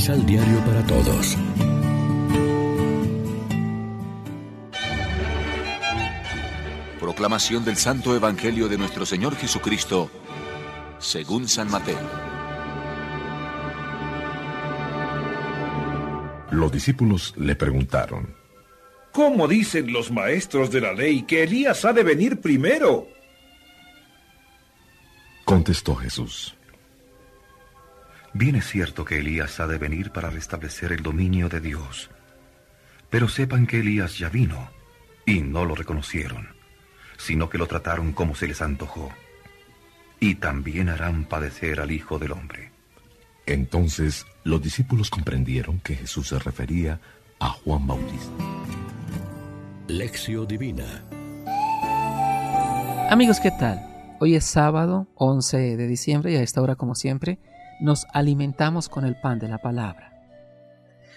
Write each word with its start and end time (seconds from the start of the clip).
Misal 0.00 0.24
Diario 0.24 0.58
para 0.64 0.82
Todos. 0.86 1.36
Proclamación 6.98 7.66
del 7.66 7.76
Santo 7.76 8.16
Evangelio 8.16 8.66
de 8.68 8.78
nuestro 8.78 9.04
Señor 9.04 9.36
Jesucristo, 9.36 10.10
según 10.98 11.46
San 11.50 11.70
Mateo. 11.70 11.98
Los 16.50 16.72
discípulos 16.72 17.34
le 17.36 17.54
preguntaron, 17.54 18.34
¿Cómo 19.12 19.46
dicen 19.46 19.92
los 19.92 20.10
maestros 20.10 20.70
de 20.70 20.80
la 20.80 20.94
ley 20.94 21.24
que 21.24 21.42
Elías 21.42 21.84
ha 21.84 21.92
de 21.92 22.04
venir 22.04 22.40
primero? 22.40 23.06
Contestó 25.44 25.94
Jesús. 25.94 26.56
Bien 28.32 28.56
es 28.56 28.66
cierto 28.66 29.04
que 29.04 29.18
Elías 29.18 29.58
ha 29.60 29.66
de 29.66 29.78
venir 29.78 30.12
para 30.12 30.30
restablecer 30.30 30.92
el 30.92 31.02
dominio 31.02 31.48
de 31.48 31.60
Dios. 31.60 32.10
Pero 33.08 33.28
sepan 33.28 33.66
que 33.66 33.80
Elías 33.80 34.18
ya 34.18 34.28
vino 34.28 34.70
y 35.26 35.40
no 35.40 35.64
lo 35.64 35.74
reconocieron, 35.74 36.48
sino 37.18 37.48
que 37.48 37.58
lo 37.58 37.66
trataron 37.66 38.12
como 38.12 38.34
se 38.34 38.46
les 38.46 38.62
antojó. 38.62 39.10
Y 40.20 40.36
también 40.36 40.88
harán 40.88 41.24
padecer 41.24 41.80
al 41.80 41.90
Hijo 41.90 42.18
del 42.18 42.32
Hombre. 42.32 42.70
Entonces 43.46 44.26
los 44.44 44.62
discípulos 44.62 45.10
comprendieron 45.10 45.80
que 45.80 45.96
Jesús 45.96 46.28
se 46.28 46.38
refería 46.38 47.00
a 47.40 47.48
Juan 47.48 47.86
Bautista. 47.86 48.30
Lección 49.88 50.46
Divina 50.46 51.04
Amigos, 53.10 53.40
¿qué 53.40 53.50
tal? 53.50 53.84
Hoy 54.20 54.36
es 54.36 54.44
sábado 54.44 55.08
11 55.16 55.76
de 55.76 55.86
diciembre 55.88 56.30
y 56.30 56.36
a 56.36 56.42
esta 56.42 56.62
hora, 56.62 56.76
como 56.76 56.94
siempre, 56.94 57.40
nos 57.80 58.06
alimentamos 58.12 58.88
con 58.88 59.04
el 59.04 59.18
pan 59.18 59.38
de 59.38 59.48
la 59.48 59.58
palabra. 59.58 60.12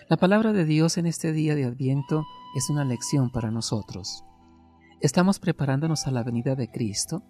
La 0.08 0.17
palabra 0.17 0.53
de 0.53 0.66
Dios 0.66 0.97
en 0.97 1.06
este 1.06 1.33
día 1.33 1.56
de 1.56 1.66
Adviento 1.66 2.25
es 2.56 2.69
una 2.69 2.86
lección 2.86 3.30
para 3.30 3.52
nosotros. 3.52 4.23
Estamos 5.02 5.39
preparándonos 5.39 6.08
a 6.08 6.11
la 6.11 6.23
venida 6.23 6.56
de 6.56 6.69
Cristo. 6.69 7.23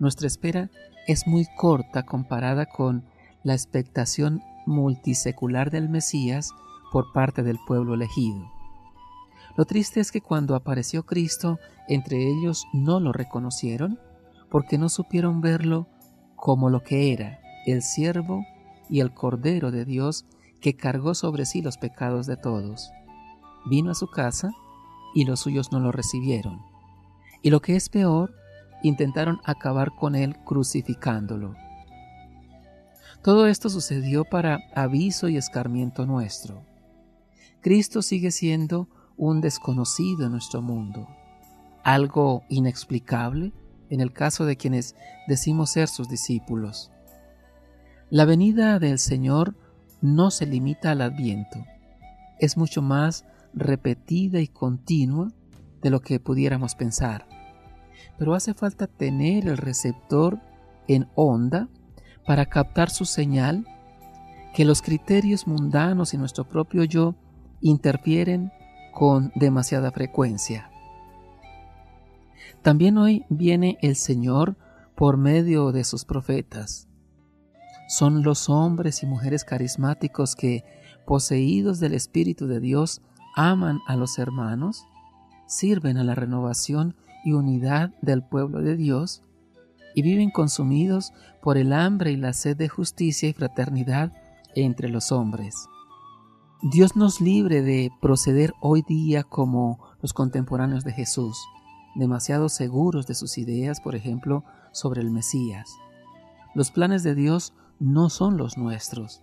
Nuestra 0.00 0.26
espera 0.26 0.70
es 1.06 1.26
muy 1.26 1.46
corta 1.56 2.04
comparada 2.04 2.66
con 2.66 3.04
la 3.44 3.54
expectación 3.54 4.42
multisecular 4.66 5.70
del 5.70 5.88
Mesías 5.88 6.50
por 6.90 7.12
parte 7.12 7.42
del 7.42 7.58
pueblo 7.66 7.94
elegido. 7.94 8.50
Lo 9.56 9.64
triste 9.64 10.00
es 10.00 10.10
que 10.10 10.20
cuando 10.20 10.56
apareció 10.56 11.04
Cristo, 11.04 11.58
entre 11.88 12.18
ellos 12.28 12.66
no 12.72 12.98
lo 12.98 13.12
reconocieron 13.12 14.00
porque 14.50 14.78
no 14.78 14.88
supieron 14.88 15.40
verlo 15.40 15.86
como 16.34 16.70
lo 16.70 16.82
que 16.82 17.12
era, 17.12 17.40
el 17.66 17.82
siervo 17.82 18.44
y 18.92 19.00
el 19.00 19.14
Cordero 19.14 19.70
de 19.70 19.86
Dios 19.86 20.26
que 20.60 20.76
cargó 20.76 21.14
sobre 21.14 21.46
sí 21.46 21.62
los 21.62 21.78
pecados 21.78 22.26
de 22.26 22.36
todos. 22.36 22.92
Vino 23.64 23.90
a 23.90 23.94
su 23.94 24.06
casa 24.06 24.52
y 25.14 25.24
los 25.24 25.40
suyos 25.40 25.72
no 25.72 25.80
lo 25.80 25.92
recibieron. 25.92 26.60
Y 27.40 27.48
lo 27.48 27.62
que 27.62 27.74
es 27.74 27.88
peor, 27.88 28.34
intentaron 28.82 29.40
acabar 29.44 29.92
con 29.98 30.14
él 30.14 30.36
crucificándolo. 30.44 31.54
Todo 33.22 33.46
esto 33.46 33.70
sucedió 33.70 34.26
para 34.26 34.58
aviso 34.74 35.30
y 35.30 35.38
escarmiento 35.38 36.04
nuestro. 36.04 36.66
Cristo 37.62 38.02
sigue 38.02 38.30
siendo 38.30 38.88
un 39.16 39.40
desconocido 39.40 40.26
en 40.26 40.32
nuestro 40.32 40.60
mundo, 40.60 41.08
algo 41.82 42.42
inexplicable 42.50 43.54
en 43.88 44.02
el 44.02 44.12
caso 44.12 44.44
de 44.44 44.58
quienes 44.58 44.96
decimos 45.28 45.70
ser 45.70 45.88
sus 45.88 46.10
discípulos. 46.10 46.91
La 48.12 48.26
venida 48.26 48.78
del 48.78 48.98
Señor 48.98 49.54
no 50.02 50.30
se 50.30 50.44
limita 50.44 50.90
al 50.90 51.00
adviento, 51.00 51.64
es 52.38 52.58
mucho 52.58 52.82
más 52.82 53.24
repetida 53.54 54.38
y 54.38 54.48
continua 54.48 55.32
de 55.80 55.88
lo 55.88 56.00
que 56.00 56.20
pudiéramos 56.20 56.74
pensar. 56.74 57.26
Pero 58.18 58.34
hace 58.34 58.52
falta 58.52 58.86
tener 58.86 59.48
el 59.48 59.56
receptor 59.56 60.40
en 60.88 61.08
onda 61.14 61.70
para 62.26 62.44
captar 62.44 62.90
su 62.90 63.06
señal, 63.06 63.66
que 64.54 64.66
los 64.66 64.82
criterios 64.82 65.46
mundanos 65.46 66.12
y 66.12 66.18
nuestro 66.18 66.46
propio 66.46 66.84
yo 66.84 67.14
interfieren 67.62 68.52
con 68.92 69.32
demasiada 69.36 69.90
frecuencia. 69.90 70.70
También 72.60 72.98
hoy 72.98 73.24
viene 73.30 73.78
el 73.80 73.96
Señor 73.96 74.58
por 74.96 75.16
medio 75.16 75.72
de 75.72 75.84
sus 75.84 76.04
profetas. 76.04 76.91
Son 77.92 78.22
los 78.22 78.48
hombres 78.48 79.02
y 79.02 79.06
mujeres 79.06 79.44
carismáticos 79.44 80.34
que, 80.34 80.64
poseídos 81.04 81.78
del 81.78 81.92
Espíritu 81.92 82.46
de 82.46 82.58
Dios, 82.58 83.02
aman 83.36 83.80
a 83.86 83.96
los 83.96 84.18
hermanos, 84.18 84.86
sirven 85.46 85.98
a 85.98 86.02
la 86.02 86.14
renovación 86.14 86.96
y 87.22 87.32
unidad 87.32 87.90
del 88.00 88.22
pueblo 88.22 88.62
de 88.62 88.78
Dios 88.78 89.22
y 89.94 90.00
viven 90.00 90.30
consumidos 90.30 91.12
por 91.42 91.58
el 91.58 91.74
hambre 91.74 92.12
y 92.12 92.16
la 92.16 92.32
sed 92.32 92.56
de 92.56 92.70
justicia 92.70 93.28
y 93.28 93.34
fraternidad 93.34 94.10
entre 94.54 94.88
los 94.88 95.12
hombres. 95.12 95.54
Dios 96.62 96.96
nos 96.96 97.20
libre 97.20 97.60
de 97.60 97.90
proceder 98.00 98.54
hoy 98.62 98.80
día 98.88 99.22
como 99.22 99.78
los 100.00 100.14
contemporáneos 100.14 100.82
de 100.84 100.92
Jesús, 100.92 101.38
demasiado 101.94 102.48
seguros 102.48 103.06
de 103.06 103.14
sus 103.14 103.36
ideas, 103.36 103.82
por 103.82 103.94
ejemplo, 103.94 104.44
sobre 104.72 105.02
el 105.02 105.10
Mesías. 105.10 105.68
Los 106.54 106.70
planes 106.70 107.02
de 107.02 107.14
Dios 107.14 107.52
no 107.80 108.10
son 108.10 108.36
los 108.36 108.56
nuestros. 108.56 109.22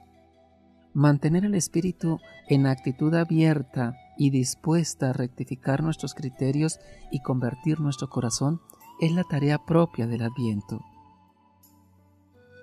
Mantener 0.94 1.46
el 1.46 1.56
espíritu 1.56 2.20
en 2.48 2.66
actitud 2.66 3.14
abierta 3.14 3.96
y 4.18 4.32
dispuesta 4.32 5.12
a 5.12 5.14
rectificar 5.14 5.84
nuestros 5.84 6.14
criterios 6.14 6.80
y 7.12 7.22
convertir 7.22 7.80
nuestro 7.80 8.10
corazón 8.10 8.62
es 9.00 9.12
la 9.14 9.24
tarea 9.24 9.60
propia 9.66 10.08
del 10.08 10.24
adviento. 10.24 10.82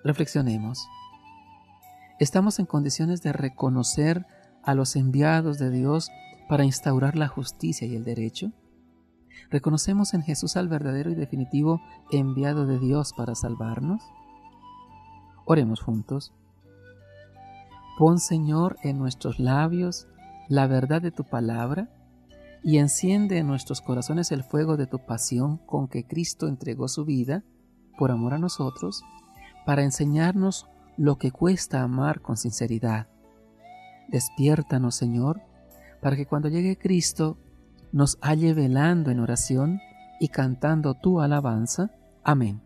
Reflexionemos. 0.05 0.87
¿Estamos 2.19 2.59
en 2.59 2.67
condiciones 2.67 3.23
de 3.23 3.33
reconocer 3.33 4.27
a 4.63 4.75
los 4.75 4.97
enviados 4.97 5.59
de 5.59 5.71
Dios 5.71 6.11
para 6.49 6.65
instaurar 6.65 7.17
la 7.17 7.29
justicia 7.29 7.87
y 7.87 7.95
el 7.95 8.05
derecho? 8.05 8.53
¿Reconocemos 9.51 10.15
en 10.15 10.23
Jesús 10.23 10.57
al 10.57 10.69
verdadero 10.69 11.11
y 11.11 11.15
definitivo 11.15 11.81
enviado 12.11 12.67
de 12.67 12.79
Dios 12.79 13.13
para 13.17 13.35
salvarnos? 13.35 14.03
Oremos 15.47 15.81
juntos. 15.81 16.34
Pon, 17.97 18.19
Señor, 18.19 18.77
en 18.83 18.99
nuestros 18.99 19.39
labios 19.39 20.07
la 20.49 20.67
verdad 20.67 21.01
de 21.01 21.12
tu 21.12 21.25
palabra 21.25 21.89
y 22.62 22.79
enciende 22.79 23.39
en 23.39 23.47
nuestros 23.47 23.81
corazones 23.81 24.33
el 24.33 24.43
fuego 24.43 24.77
de 24.77 24.87
tu 24.87 24.99
pasión 24.99 25.59
con 25.59 25.89
que 25.89 26.05
Cristo 26.05 26.49
entregó 26.49 26.89
su 26.89 27.05
vida 27.05 27.45
por 27.97 28.11
amor 28.11 28.35
a 28.35 28.39
nosotros, 28.39 29.03
para 29.65 29.83
enseñarnos 29.83 30.67
lo 30.97 31.17
que 31.17 31.31
cuesta 31.31 31.83
amar 31.83 32.21
con 32.21 32.37
sinceridad. 32.37 33.06
Despiértanos, 34.09 34.97
Señor, 34.97 35.41
para 36.03 36.17
que 36.17 36.27
cuando 36.27 36.49
llegue 36.49 36.77
Cristo 36.77 37.39
nos 37.93 38.19
halle 38.21 38.53
velando 38.53 39.11
en 39.11 39.21
oración 39.21 39.81
y 40.21 40.29
cantando 40.29 40.95
tu 40.95 41.21
alabanza. 41.21 41.91
Amén. 42.23 42.66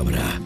palabra. 0.00 0.39